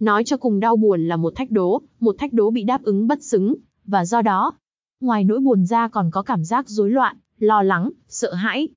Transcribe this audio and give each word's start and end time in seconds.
Nói 0.00 0.24
cho 0.24 0.36
cùng 0.36 0.60
đau 0.60 0.76
buồn 0.76 1.08
là 1.08 1.16
một 1.16 1.32
thách 1.36 1.50
đố, 1.50 1.82
một 2.00 2.16
thách 2.18 2.32
đố 2.32 2.50
bị 2.50 2.64
đáp 2.64 2.82
ứng 2.82 3.06
bất 3.06 3.22
xứng, 3.22 3.54
và 3.84 4.04
do 4.04 4.22
đó, 4.22 4.52
ngoài 5.00 5.24
nỗi 5.24 5.40
buồn 5.40 5.66
ra 5.66 5.88
còn 5.88 6.10
có 6.10 6.22
cảm 6.22 6.44
giác 6.44 6.68
rối 6.68 6.90
loạn, 6.90 7.16
lo 7.38 7.62
lắng, 7.62 7.90
sợ 8.08 8.34
hãi. 8.34 8.68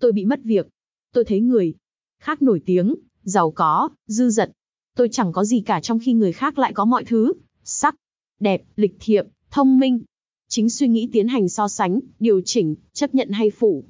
Tôi 0.00 0.12
bị 0.12 0.24
mất 0.24 0.40
việc. 0.44 0.68
Tôi 1.12 1.24
thấy 1.24 1.40
người 1.40 1.74
khác 2.20 2.42
nổi 2.42 2.62
tiếng, 2.66 2.94
giàu 3.22 3.50
có, 3.50 3.88
dư 4.06 4.30
dật. 4.30 4.50
Tôi 4.96 5.08
chẳng 5.12 5.32
có 5.32 5.44
gì 5.44 5.60
cả 5.60 5.80
trong 5.80 5.98
khi 5.98 6.12
người 6.12 6.32
khác 6.32 6.58
lại 6.58 6.72
có 6.72 6.84
mọi 6.84 7.04
thứ, 7.04 7.32
sắc, 7.64 7.96
đẹp, 8.40 8.62
lịch 8.76 8.96
thiệp, 9.00 9.24
thông 9.50 9.78
minh. 9.78 10.00
Chính 10.48 10.70
suy 10.70 10.88
nghĩ 10.88 11.08
tiến 11.12 11.28
hành 11.28 11.48
so 11.48 11.68
sánh, 11.68 12.00
điều 12.20 12.40
chỉnh, 12.44 12.74
chấp 12.92 13.14
nhận 13.14 13.30
hay 13.30 13.50
phủ. 13.50 13.84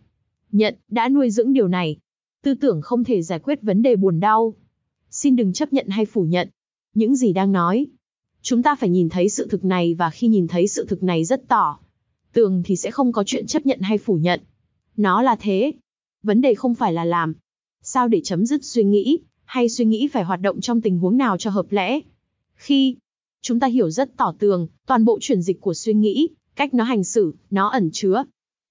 Nhận, 0.53 0.75
đã 0.89 1.09
nuôi 1.09 1.31
dưỡng 1.31 1.53
điều 1.53 1.69
này. 1.69 1.97
Tư 2.43 2.55
tưởng 2.55 2.83
không 2.83 3.05
thể 3.05 3.23
giải 3.23 3.39
quyết 3.39 3.63
vấn 3.63 3.83
đề 3.83 3.97
buồn 3.97 4.21
đau. 4.21 4.55
Xin 5.11 5.37
đừng 5.37 5.53
chấp 5.53 5.73
nhận 5.73 5.89
hay 5.89 6.07
phủ 6.07 6.23
nhận, 6.23 6.49
những 6.95 7.17
gì 7.17 7.33
đang 7.33 7.53
nói. 7.53 7.87
Chúng 8.43 8.63
ta 8.63 8.75
phải 8.75 8.89
nhìn 8.89 9.09
thấy 9.09 9.29
sự 9.29 9.49
thực 9.51 9.65
này 9.65 9.95
và 9.95 10.11
khi 10.11 10.29
nhìn 10.29 10.49
thấy 10.49 10.69
sự 10.69 10.87
thực 10.89 11.03
này 11.03 11.25
rất 11.25 11.49
tỏ. 11.49 11.79
Tường 12.33 12.63
thì 12.65 12.77
sẽ 12.77 12.91
không 12.91 13.13
có 13.13 13.25
chuyện 13.27 13.47
chấp 13.47 13.67
nhận 13.67 13.81
hay 13.81 13.99
phủ 13.99 14.15
nhận. 14.15 14.41
Nó 14.97 15.23
là 15.23 15.37
thế. 15.41 15.73
Vấn 16.23 16.41
đề 16.41 16.55
không 16.55 16.75
phải 16.75 16.93
là 16.93 17.05
làm. 17.05 17.35
Sao 17.83 18.09
để 18.09 18.21
chấm 18.25 18.47
dứt 18.47 18.65
suy 18.65 18.85
nghĩ, 18.85 19.19
hay 19.45 19.69
suy 19.69 19.85
nghĩ 19.85 20.09
phải 20.09 20.25
hoạt 20.25 20.41
động 20.41 20.61
trong 20.61 20.81
tình 20.81 20.99
huống 20.99 21.17
nào 21.17 21.37
cho 21.37 21.51
hợp 21.51 21.67
lẽ. 21.71 22.01
Khi 22.55 22.97
chúng 23.43 23.61
ta 23.61 23.67
hiểu 23.67 23.91
rất 23.91 24.17
tỏ 24.17 24.35
tường, 24.39 24.69
toàn 24.87 25.05
bộ 25.05 25.19
chuyển 25.21 25.43
dịch 25.43 25.61
của 25.61 25.75
suy 25.75 25.95
nghĩ, 25.95 26.29
cách 26.57 26.75
nó 26.75 26.85
hành 26.85 27.05
xử, 27.05 27.35
nó 27.51 27.69
ẩn 27.69 27.91
chứa. 27.93 28.25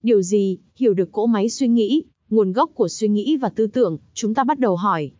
Điều 0.03 0.21
gì, 0.21 0.57
hiểu 0.75 0.93
được 0.93 1.11
cỗ 1.11 1.25
máy 1.25 1.49
suy 1.49 1.67
nghĩ, 1.67 2.03
nguồn 2.29 2.51
gốc 2.51 2.71
của 2.75 2.87
suy 2.87 3.07
nghĩ 3.07 3.37
và 3.37 3.49
tư 3.49 3.67
tưởng, 3.67 3.97
chúng 4.13 4.33
ta 4.33 4.43
bắt 4.43 4.59
đầu 4.59 4.75
hỏi, 4.75 5.11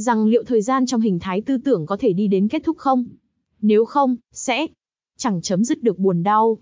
rằng 0.00 0.26
liệu 0.26 0.42
thời 0.46 0.62
gian 0.62 0.86
trong 0.86 1.00
hình 1.00 1.18
thái 1.18 1.40
tư 1.40 1.58
tưởng 1.64 1.86
có 1.86 1.96
thể 1.96 2.12
đi 2.12 2.28
đến 2.28 2.48
kết 2.48 2.62
thúc 2.64 2.78
không? 2.78 3.04
Nếu 3.60 3.84
không, 3.84 4.16
sẽ 4.32 4.66
chẳng 5.16 5.42
chấm 5.42 5.64
dứt 5.64 5.82
được 5.82 5.98
buồn 5.98 6.22
đau. 6.22 6.58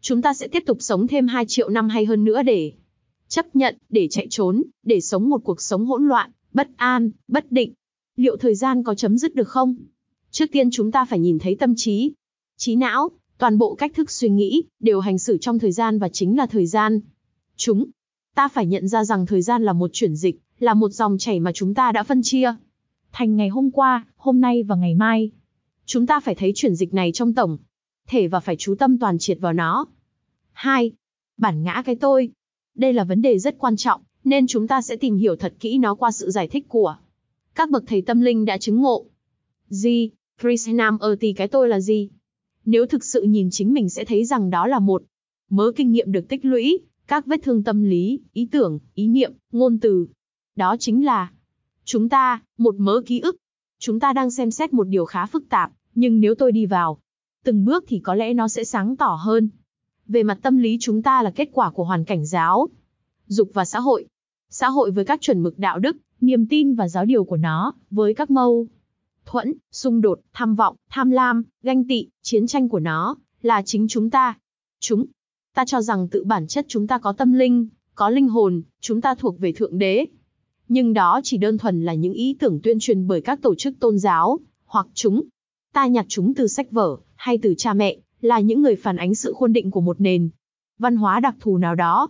Chúng 0.00 0.22
ta 0.22 0.34
sẽ 0.34 0.48
tiếp 0.48 0.62
tục 0.66 0.76
sống 0.80 1.06
thêm 1.06 1.26
2 1.26 1.44
triệu 1.48 1.68
năm 1.68 1.88
hay 1.88 2.04
hơn 2.04 2.24
nữa 2.24 2.42
để 2.42 2.72
chấp 3.28 3.56
nhận, 3.56 3.76
để 3.88 4.08
chạy 4.10 4.26
trốn, 4.30 4.62
để 4.82 5.00
sống 5.00 5.30
một 5.30 5.44
cuộc 5.44 5.60
sống 5.60 5.86
hỗn 5.86 6.08
loạn, 6.08 6.30
bất 6.52 6.68
an, 6.76 7.10
bất 7.28 7.52
định. 7.52 7.72
Liệu 8.16 8.36
thời 8.36 8.54
gian 8.54 8.82
có 8.82 8.94
chấm 8.94 9.18
dứt 9.18 9.34
được 9.34 9.48
không? 9.48 9.76
Trước 10.30 10.46
tiên 10.52 10.70
chúng 10.70 10.92
ta 10.92 11.04
phải 11.04 11.18
nhìn 11.18 11.38
thấy 11.38 11.56
tâm 11.56 11.74
trí, 11.76 12.12
trí 12.56 12.76
não, 12.76 13.10
toàn 13.38 13.58
bộ 13.58 13.74
cách 13.74 13.92
thức 13.94 14.10
suy 14.10 14.28
nghĩ, 14.28 14.62
đều 14.80 15.00
hành 15.00 15.18
xử 15.18 15.38
trong 15.38 15.58
thời 15.58 15.72
gian 15.72 15.98
và 15.98 16.08
chính 16.08 16.36
là 16.36 16.46
thời 16.46 16.66
gian. 16.66 17.00
Chúng, 17.56 17.90
ta 18.34 18.48
phải 18.48 18.66
nhận 18.66 18.88
ra 18.88 19.04
rằng 19.04 19.26
thời 19.26 19.42
gian 19.42 19.62
là 19.62 19.72
một 19.72 19.90
chuyển 19.92 20.16
dịch, 20.16 20.40
là 20.58 20.74
một 20.74 20.88
dòng 20.88 21.18
chảy 21.18 21.40
mà 21.40 21.52
chúng 21.52 21.74
ta 21.74 21.92
đã 21.92 22.02
phân 22.02 22.22
chia 22.22 22.54
thành 23.18 23.36
ngày 23.36 23.48
hôm 23.48 23.70
qua, 23.70 24.06
hôm 24.16 24.40
nay 24.40 24.62
và 24.62 24.76
ngày 24.76 24.94
mai. 24.94 25.30
Chúng 25.86 26.06
ta 26.06 26.20
phải 26.20 26.34
thấy 26.34 26.52
chuyển 26.54 26.74
dịch 26.74 26.94
này 26.94 27.12
trong 27.12 27.34
tổng 27.34 27.58
thể 28.08 28.28
và 28.28 28.40
phải 28.40 28.56
chú 28.56 28.74
tâm 28.74 28.98
toàn 28.98 29.18
triệt 29.18 29.38
vào 29.40 29.52
nó. 29.52 29.86
2. 30.52 30.92
Bản 31.36 31.62
ngã 31.62 31.82
cái 31.84 31.96
tôi. 31.96 32.30
Đây 32.74 32.92
là 32.92 33.04
vấn 33.04 33.22
đề 33.22 33.38
rất 33.38 33.58
quan 33.58 33.76
trọng, 33.76 34.00
nên 34.24 34.46
chúng 34.46 34.68
ta 34.68 34.82
sẽ 34.82 34.96
tìm 34.96 35.16
hiểu 35.16 35.36
thật 35.36 35.54
kỹ 35.60 35.78
nó 35.78 35.94
qua 35.94 36.10
sự 36.10 36.30
giải 36.30 36.48
thích 36.48 36.68
của 36.68 36.96
các 37.54 37.70
bậc 37.70 37.84
thầy 37.86 38.02
tâm 38.02 38.20
linh 38.20 38.44
đã 38.44 38.58
chứng 38.58 38.80
ngộ. 38.80 39.06
Gì? 39.68 40.10
Krishnam 40.40 40.98
Erti 40.98 41.32
cái 41.32 41.48
tôi 41.48 41.68
là 41.68 41.80
gì? 41.80 42.10
Nếu 42.64 42.86
thực 42.86 43.04
sự 43.04 43.22
nhìn 43.22 43.50
chính 43.50 43.72
mình 43.72 43.88
sẽ 43.88 44.04
thấy 44.04 44.24
rằng 44.24 44.50
đó 44.50 44.66
là 44.66 44.78
một 44.78 45.02
mớ 45.50 45.72
kinh 45.76 45.92
nghiệm 45.92 46.12
được 46.12 46.28
tích 46.28 46.44
lũy, 46.44 46.78
các 47.06 47.26
vết 47.26 47.40
thương 47.42 47.64
tâm 47.64 47.84
lý, 47.84 48.20
ý 48.32 48.48
tưởng, 48.50 48.78
ý 48.94 49.08
niệm, 49.08 49.32
ngôn 49.52 49.78
từ. 49.78 50.06
Đó 50.56 50.76
chính 50.76 51.04
là 51.04 51.30
Chúng 51.90 52.08
ta, 52.08 52.42
một 52.58 52.74
mớ 52.78 53.00
ký 53.06 53.20
ức. 53.20 53.36
Chúng 53.78 54.00
ta 54.00 54.12
đang 54.12 54.30
xem 54.30 54.50
xét 54.50 54.72
một 54.72 54.84
điều 54.84 55.04
khá 55.04 55.26
phức 55.26 55.48
tạp, 55.48 55.72
nhưng 55.94 56.20
nếu 56.20 56.34
tôi 56.34 56.52
đi 56.52 56.66
vào 56.66 56.98
từng 57.44 57.64
bước 57.64 57.84
thì 57.88 57.98
có 57.98 58.14
lẽ 58.14 58.34
nó 58.34 58.48
sẽ 58.48 58.64
sáng 58.64 58.96
tỏ 58.96 59.18
hơn. 59.20 59.48
Về 60.06 60.22
mặt 60.22 60.38
tâm 60.42 60.56
lý 60.56 60.76
chúng 60.80 61.02
ta 61.02 61.22
là 61.22 61.30
kết 61.30 61.48
quả 61.52 61.70
của 61.70 61.84
hoàn 61.84 62.04
cảnh 62.04 62.26
giáo, 62.26 62.68
dục 63.26 63.50
và 63.54 63.64
xã 63.64 63.80
hội. 63.80 64.06
Xã 64.50 64.68
hội 64.68 64.90
với 64.90 65.04
các 65.04 65.20
chuẩn 65.20 65.42
mực 65.42 65.58
đạo 65.58 65.78
đức, 65.78 65.96
niềm 66.20 66.46
tin 66.46 66.74
và 66.74 66.88
giáo 66.88 67.04
điều 67.04 67.24
của 67.24 67.36
nó, 67.36 67.72
với 67.90 68.14
các 68.14 68.30
mâu 68.30 68.66
thuẫn, 69.26 69.54
xung 69.72 70.00
đột, 70.00 70.20
tham 70.32 70.54
vọng, 70.54 70.76
tham 70.90 71.10
lam, 71.10 71.42
ganh 71.62 71.88
tị, 71.88 72.08
chiến 72.22 72.46
tranh 72.46 72.68
của 72.68 72.80
nó, 72.80 73.16
là 73.42 73.62
chính 73.62 73.88
chúng 73.88 74.10
ta. 74.10 74.38
Chúng. 74.80 75.06
Ta 75.54 75.64
cho 75.64 75.80
rằng 75.80 76.08
tự 76.08 76.24
bản 76.24 76.46
chất 76.46 76.64
chúng 76.68 76.86
ta 76.86 76.98
có 76.98 77.12
tâm 77.12 77.32
linh, 77.32 77.68
có 77.94 78.10
linh 78.10 78.28
hồn, 78.28 78.62
chúng 78.80 79.00
ta 79.00 79.14
thuộc 79.14 79.40
về 79.40 79.52
Thượng 79.52 79.78
Đế, 79.78 80.06
nhưng 80.68 80.92
đó 80.92 81.20
chỉ 81.24 81.38
đơn 81.38 81.58
thuần 81.58 81.84
là 81.84 81.94
những 81.94 82.12
ý 82.12 82.36
tưởng 82.38 82.60
tuyên 82.62 82.78
truyền 82.80 83.06
bởi 83.06 83.20
các 83.20 83.42
tổ 83.42 83.54
chức 83.54 83.74
tôn 83.80 83.98
giáo, 83.98 84.38
hoặc 84.66 84.86
chúng. 84.94 85.22
Ta 85.74 85.86
nhặt 85.86 86.06
chúng 86.08 86.34
từ 86.34 86.46
sách 86.46 86.70
vở, 86.70 86.96
hay 87.14 87.38
từ 87.38 87.54
cha 87.58 87.74
mẹ, 87.74 87.96
là 88.20 88.40
những 88.40 88.62
người 88.62 88.76
phản 88.76 88.96
ánh 88.96 89.14
sự 89.14 89.32
khuôn 89.32 89.52
định 89.52 89.70
của 89.70 89.80
một 89.80 90.00
nền 90.00 90.30
văn 90.78 90.96
hóa 90.96 91.20
đặc 91.20 91.36
thù 91.40 91.58
nào 91.58 91.74
đó. 91.74 92.08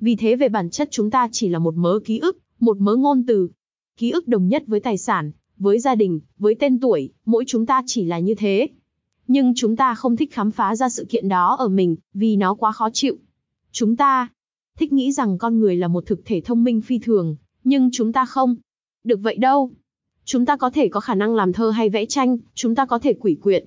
Vì 0.00 0.16
thế 0.16 0.36
về 0.36 0.48
bản 0.48 0.70
chất 0.70 0.88
chúng 0.90 1.10
ta 1.10 1.28
chỉ 1.32 1.48
là 1.48 1.58
một 1.58 1.74
mớ 1.74 1.98
ký 2.04 2.18
ức, 2.18 2.38
một 2.60 2.78
mớ 2.80 2.96
ngôn 2.96 3.26
từ. 3.26 3.48
Ký 3.96 4.10
ức 4.10 4.28
đồng 4.28 4.48
nhất 4.48 4.62
với 4.66 4.80
tài 4.80 4.98
sản, 4.98 5.32
với 5.56 5.80
gia 5.80 5.94
đình, 5.94 6.20
với 6.38 6.54
tên 6.54 6.80
tuổi, 6.80 7.12
mỗi 7.24 7.44
chúng 7.46 7.66
ta 7.66 7.82
chỉ 7.86 8.04
là 8.04 8.18
như 8.18 8.34
thế. 8.34 8.68
Nhưng 9.26 9.52
chúng 9.56 9.76
ta 9.76 9.94
không 9.94 10.16
thích 10.16 10.32
khám 10.32 10.50
phá 10.50 10.76
ra 10.76 10.88
sự 10.88 11.06
kiện 11.08 11.28
đó 11.28 11.56
ở 11.58 11.68
mình, 11.68 11.96
vì 12.14 12.36
nó 12.36 12.54
quá 12.54 12.72
khó 12.72 12.90
chịu. 12.92 13.16
Chúng 13.72 13.96
ta 13.96 14.28
thích 14.78 14.92
nghĩ 14.92 15.12
rằng 15.12 15.38
con 15.38 15.58
người 15.60 15.76
là 15.76 15.88
một 15.88 16.06
thực 16.06 16.20
thể 16.24 16.40
thông 16.44 16.64
minh 16.64 16.80
phi 16.80 16.98
thường, 16.98 17.36
nhưng 17.64 17.90
chúng 17.92 18.12
ta 18.12 18.24
không. 18.24 18.56
Được 19.04 19.20
vậy 19.22 19.36
đâu. 19.36 19.70
Chúng 20.24 20.46
ta 20.46 20.56
có 20.56 20.70
thể 20.70 20.88
có 20.88 21.00
khả 21.00 21.14
năng 21.14 21.34
làm 21.34 21.52
thơ 21.52 21.70
hay 21.70 21.90
vẽ 21.90 22.06
tranh, 22.06 22.38
chúng 22.54 22.74
ta 22.74 22.86
có 22.86 22.98
thể 22.98 23.14
quỷ 23.20 23.36
quyệt. 23.42 23.64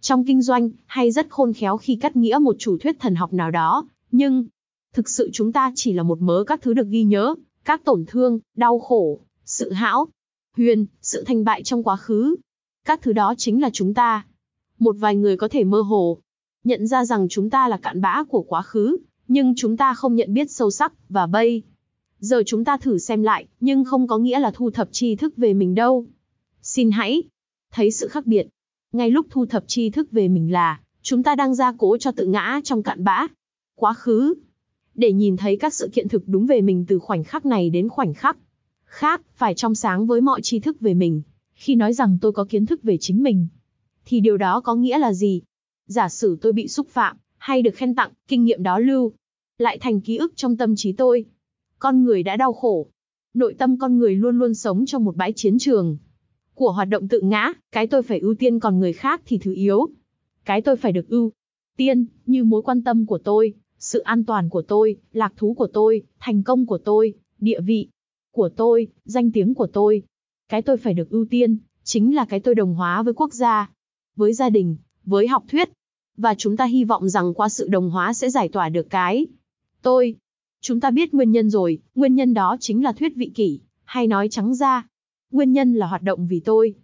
Trong 0.00 0.24
kinh 0.24 0.42
doanh, 0.42 0.70
hay 0.86 1.10
rất 1.10 1.26
khôn 1.30 1.52
khéo 1.52 1.76
khi 1.76 1.96
cắt 1.96 2.16
nghĩa 2.16 2.38
một 2.38 2.56
chủ 2.58 2.78
thuyết 2.78 3.00
thần 3.00 3.14
học 3.14 3.32
nào 3.32 3.50
đó, 3.50 3.88
nhưng 4.10 4.46
thực 4.92 5.08
sự 5.08 5.30
chúng 5.32 5.52
ta 5.52 5.72
chỉ 5.74 5.92
là 5.92 6.02
một 6.02 6.20
mớ 6.20 6.44
các 6.46 6.62
thứ 6.62 6.74
được 6.74 6.86
ghi 6.88 7.04
nhớ, 7.04 7.34
các 7.64 7.84
tổn 7.84 8.04
thương, 8.06 8.38
đau 8.56 8.78
khổ, 8.78 9.20
sự 9.44 9.72
hão, 9.72 10.06
huyền, 10.56 10.86
sự 11.02 11.24
thành 11.24 11.44
bại 11.44 11.62
trong 11.62 11.82
quá 11.82 11.96
khứ. 11.96 12.36
Các 12.84 13.02
thứ 13.02 13.12
đó 13.12 13.34
chính 13.38 13.62
là 13.62 13.70
chúng 13.72 13.94
ta. 13.94 14.26
Một 14.78 14.96
vài 14.98 15.16
người 15.16 15.36
có 15.36 15.48
thể 15.48 15.64
mơ 15.64 15.80
hồ, 15.80 16.18
nhận 16.64 16.86
ra 16.86 17.04
rằng 17.04 17.26
chúng 17.30 17.50
ta 17.50 17.68
là 17.68 17.76
cạn 17.76 18.00
bã 18.00 18.24
của 18.28 18.42
quá 18.42 18.62
khứ, 18.62 18.96
nhưng 19.28 19.54
chúng 19.56 19.76
ta 19.76 19.94
không 19.94 20.14
nhận 20.14 20.34
biết 20.34 20.50
sâu 20.50 20.70
sắc, 20.70 20.92
và 21.08 21.26
bây 21.26 21.62
Giờ 22.18 22.42
chúng 22.46 22.64
ta 22.64 22.76
thử 22.76 22.98
xem 22.98 23.22
lại, 23.22 23.46
nhưng 23.60 23.84
không 23.84 24.06
có 24.06 24.18
nghĩa 24.18 24.38
là 24.38 24.50
thu 24.54 24.70
thập 24.70 24.88
tri 24.92 25.16
thức 25.16 25.36
về 25.36 25.54
mình 25.54 25.74
đâu. 25.74 26.06
Xin 26.62 26.90
hãy 26.90 27.22
thấy 27.72 27.90
sự 27.90 28.08
khác 28.08 28.26
biệt. 28.26 28.46
Ngay 28.92 29.10
lúc 29.10 29.26
thu 29.30 29.46
thập 29.46 29.64
tri 29.66 29.90
thức 29.90 30.10
về 30.10 30.28
mình 30.28 30.52
là, 30.52 30.80
chúng 31.02 31.22
ta 31.22 31.34
đang 31.34 31.54
ra 31.54 31.72
cố 31.78 31.96
cho 31.96 32.12
tự 32.12 32.26
ngã 32.26 32.60
trong 32.64 32.82
cạn 32.82 33.04
bã. 33.04 33.26
Quá 33.74 33.94
khứ. 33.94 34.34
Để 34.94 35.12
nhìn 35.12 35.36
thấy 35.36 35.56
các 35.56 35.74
sự 35.74 35.88
kiện 35.92 36.08
thực 36.08 36.22
đúng 36.26 36.46
về 36.46 36.60
mình 36.60 36.84
từ 36.88 36.98
khoảnh 36.98 37.24
khắc 37.24 37.46
này 37.46 37.70
đến 37.70 37.88
khoảnh 37.88 38.14
khắc. 38.14 38.36
Khác, 38.84 39.22
phải 39.34 39.54
trong 39.54 39.74
sáng 39.74 40.06
với 40.06 40.20
mọi 40.20 40.40
tri 40.42 40.60
thức 40.60 40.80
về 40.80 40.94
mình. 40.94 41.22
Khi 41.54 41.74
nói 41.74 41.92
rằng 41.92 42.18
tôi 42.20 42.32
có 42.32 42.44
kiến 42.44 42.66
thức 42.66 42.82
về 42.82 42.96
chính 43.00 43.22
mình, 43.22 43.48
thì 44.04 44.20
điều 44.20 44.36
đó 44.36 44.60
có 44.60 44.74
nghĩa 44.74 44.98
là 44.98 45.12
gì? 45.12 45.42
Giả 45.86 46.08
sử 46.08 46.38
tôi 46.40 46.52
bị 46.52 46.68
xúc 46.68 46.88
phạm, 46.88 47.16
hay 47.38 47.62
được 47.62 47.74
khen 47.74 47.94
tặng, 47.94 48.12
kinh 48.28 48.44
nghiệm 48.44 48.62
đó 48.62 48.78
lưu, 48.78 49.12
lại 49.58 49.78
thành 49.78 50.00
ký 50.00 50.16
ức 50.16 50.32
trong 50.36 50.56
tâm 50.56 50.76
trí 50.76 50.92
tôi. 50.92 51.24
Con 51.78 52.04
người 52.04 52.22
đã 52.22 52.36
đau 52.36 52.52
khổ. 52.52 52.86
Nội 53.34 53.54
tâm 53.58 53.78
con 53.78 53.98
người 53.98 54.14
luôn 54.16 54.38
luôn 54.38 54.54
sống 54.54 54.86
trong 54.86 55.04
một 55.04 55.16
bãi 55.16 55.32
chiến 55.36 55.58
trường. 55.58 55.96
Của 56.54 56.72
hoạt 56.72 56.88
động 56.88 57.08
tự 57.08 57.20
ngã, 57.20 57.52
cái 57.72 57.86
tôi 57.86 58.02
phải 58.02 58.18
ưu 58.18 58.34
tiên 58.34 58.60
còn 58.60 58.78
người 58.78 58.92
khác 58.92 59.22
thì 59.26 59.38
thứ 59.38 59.54
yếu. 59.54 59.86
Cái 60.44 60.62
tôi 60.62 60.76
phải 60.76 60.92
được 60.92 61.08
ưu 61.08 61.32
tiên, 61.76 62.06
như 62.26 62.44
mối 62.44 62.62
quan 62.62 62.84
tâm 62.84 63.06
của 63.06 63.18
tôi, 63.18 63.54
sự 63.78 63.98
an 63.98 64.24
toàn 64.24 64.48
của 64.48 64.62
tôi, 64.62 64.96
lạc 65.12 65.32
thú 65.36 65.54
của 65.54 65.68
tôi, 65.72 66.02
thành 66.20 66.42
công 66.42 66.66
của 66.66 66.78
tôi, 66.78 67.14
địa 67.38 67.60
vị 67.60 67.88
của 68.32 68.48
tôi, 68.56 68.88
danh 69.04 69.30
tiếng 69.32 69.54
của 69.54 69.66
tôi. 69.66 70.02
Cái 70.48 70.62
tôi 70.62 70.76
phải 70.76 70.94
được 70.94 71.10
ưu 71.10 71.26
tiên, 71.30 71.58
chính 71.82 72.14
là 72.14 72.24
cái 72.24 72.40
tôi 72.40 72.54
đồng 72.54 72.74
hóa 72.74 73.02
với 73.02 73.14
quốc 73.14 73.32
gia, 73.32 73.70
với 74.16 74.32
gia 74.32 74.50
đình, 74.50 74.76
với 75.04 75.28
học 75.28 75.44
thuyết. 75.48 75.68
Và 76.16 76.34
chúng 76.34 76.56
ta 76.56 76.64
hy 76.64 76.84
vọng 76.84 77.08
rằng 77.08 77.34
qua 77.34 77.48
sự 77.48 77.68
đồng 77.68 77.90
hóa 77.90 78.12
sẽ 78.12 78.30
giải 78.30 78.48
tỏa 78.48 78.68
được 78.68 78.86
cái 78.90 79.26
tôi, 79.82 80.14
Chúng 80.68 80.80
ta 80.80 80.90
biết 80.90 81.14
nguyên 81.14 81.32
nhân 81.32 81.50
rồi, 81.50 81.78
nguyên 81.94 82.14
nhân 82.14 82.34
đó 82.34 82.56
chính 82.60 82.84
là 82.84 82.92
thuyết 82.92 83.12
vị 83.16 83.30
kỷ, 83.34 83.60
hay 83.84 84.06
nói 84.06 84.28
trắng 84.28 84.54
ra, 84.54 84.86
nguyên 85.32 85.52
nhân 85.52 85.74
là 85.74 85.86
hoạt 85.86 86.02
động 86.02 86.26
vì 86.26 86.40
tôi. 86.40 86.74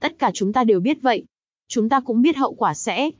Tất 0.00 0.18
cả 0.18 0.30
chúng 0.34 0.52
ta 0.52 0.64
đều 0.64 0.80
biết 0.80 1.02
vậy. 1.02 1.24
Chúng 1.68 1.88
ta 1.88 2.00
cũng 2.00 2.22
biết 2.22 2.36
hậu 2.36 2.54
quả 2.54 2.74
sẽ 2.74 3.10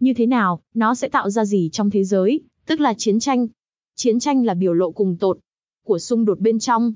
Như 0.00 0.14
thế 0.14 0.26
nào, 0.26 0.60
nó 0.74 0.94
sẽ 0.94 1.08
tạo 1.08 1.30
ra 1.30 1.44
gì 1.44 1.68
trong 1.72 1.90
thế 1.90 2.04
giới, 2.04 2.40
tức 2.66 2.80
là 2.80 2.94
chiến 2.94 3.20
tranh. 3.20 3.46
Chiến 3.94 4.20
tranh 4.20 4.44
là 4.44 4.54
biểu 4.54 4.74
lộ 4.74 4.90
cùng 4.90 5.16
tột 5.16 5.38
của 5.84 5.98
xung 5.98 6.24
đột 6.24 6.40
bên 6.40 6.58
trong. 6.58 6.92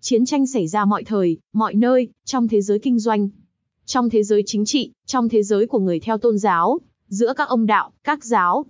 Chiến 0.00 0.24
tranh 0.24 0.46
xảy 0.46 0.68
ra 0.68 0.84
mọi 0.84 1.04
thời, 1.04 1.38
mọi 1.52 1.74
nơi, 1.74 2.08
trong 2.24 2.48
thế 2.48 2.60
giới 2.62 2.78
kinh 2.78 2.98
doanh, 2.98 3.28
trong 3.84 4.10
thế 4.10 4.22
giới 4.22 4.42
chính 4.46 4.64
trị, 4.64 4.92
trong 5.06 5.28
thế 5.28 5.42
giới 5.42 5.66
của 5.66 5.78
người 5.78 6.00
theo 6.00 6.18
tôn 6.18 6.38
giáo, 6.38 6.78
giữa 7.08 7.32
các 7.36 7.48
ông 7.48 7.66
đạo, 7.66 7.92
các 8.04 8.24
giáo, 8.24 8.66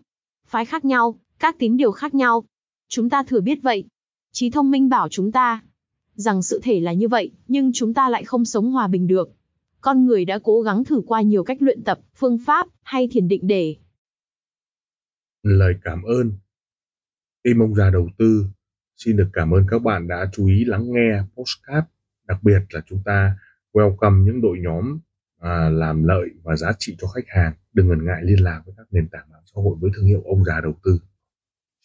phái 0.47 0.65
khác 0.65 0.85
nhau, 0.85 1.19
các 1.39 1.59
tín 1.59 1.77
điều 1.77 1.93
khác 1.93 2.15
nhau. 2.15 2.45
Chúng 2.89 3.11
ta 3.11 3.23
thừa 3.23 3.41
biết 3.41 3.59
vậy. 3.63 3.85
Trí 4.33 4.51
thông 4.51 4.71
minh 4.71 4.89
bảo 4.89 5.09
chúng 5.09 5.33
ta 5.33 5.63
rằng 6.15 6.43
sự 6.43 6.61
thể 6.63 6.81
là 6.81 6.93
như 6.93 7.09
vậy, 7.09 7.33
nhưng 7.49 7.71
chúng 7.75 7.95
ta 7.95 8.09
lại 8.09 8.25
không 8.25 8.45
sống 8.45 8.71
hòa 8.71 8.89
bình 8.89 9.07
được. 9.07 9.29
Con 9.81 10.07
người 10.07 10.25
đã 10.25 10.39
cố 10.43 10.63
gắng 10.63 10.85
thử 10.85 11.03
qua 11.07 11.23
nhiều 11.23 11.45
cách 11.45 11.63
luyện 11.63 11.85
tập, 11.85 12.01
phương 12.15 12.39
pháp 12.47 12.67
hay 12.83 13.09
thiền 13.13 13.29
định 13.29 13.47
để 13.47 13.77
lời 15.43 15.75
cảm 15.83 16.03
ơn. 16.03 16.33
Tim 17.43 17.63
ông 17.63 17.75
già 17.75 17.91
đầu 17.91 18.09
tư 18.19 18.47
xin 18.97 19.17
được 19.17 19.29
cảm 19.33 19.51
ơn 19.51 19.65
các 19.71 19.79
bạn 19.79 20.09
đã 20.09 20.31
chú 20.33 20.47
ý 20.47 20.65
lắng 20.65 20.85
nghe 20.93 21.23
postcard. 21.37 21.87
Đặc 22.29 22.39
biệt 22.43 22.61
là 22.71 22.81
chúng 22.89 23.03
ta 23.05 23.39
welcome 23.73 24.25
những 24.25 24.41
đội 24.41 24.59
nhóm 24.61 24.99
à, 25.41 25.69
làm 25.69 26.05
lợi 26.05 26.29
và 26.43 26.57
giá 26.57 26.73
trị 26.79 26.97
cho 26.99 27.09
khách 27.09 27.25
hàng. 27.29 27.53
Đừng 27.73 27.89
ngần 27.89 28.05
ngại 28.05 28.21
liên 28.23 28.45
lạc 28.45 28.63
với 28.67 28.75
các 28.77 28.87
nền 28.91 29.09
tảng 29.09 29.31
mạng 29.31 29.43
xã 29.45 29.61
hội 29.63 29.77
với 29.81 29.91
thương 29.95 30.07
hiệu 30.07 30.23
ông 30.25 30.45
già 30.45 30.61
đầu 30.61 30.75
tư. 30.85 30.99